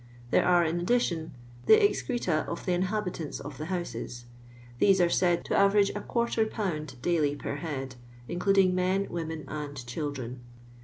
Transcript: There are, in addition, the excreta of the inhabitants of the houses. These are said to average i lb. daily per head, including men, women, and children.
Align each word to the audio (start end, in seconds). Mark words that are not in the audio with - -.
There 0.31 0.43
are, 0.47 0.65
in 0.65 0.79
addition, 0.79 1.31
the 1.67 1.75
excreta 1.79 2.43
of 2.47 2.65
the 2.65 2.73
inhabitants 2.73 3.39
of 3.39 3.59
the 3.59 3.67
houses. 3.67 4.25
These 4.79 4.99
are 4.99 5.11
said 5.11 5.45
to 5.45 5.55
average 5.55 5.91
i 5.95 5.99
lb. 5.99 7.01
daily 7.03 7.35
per 7.35 7.57
head, 7.57 7.97
including 8.27 8.73
men, 8.73 9.05
women, 9.11 9.45
and 9.47 9.85
children. 9.85 10.39